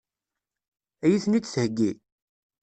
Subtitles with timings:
[1.03, 1.91] Ad iyi-ten-id-theggi?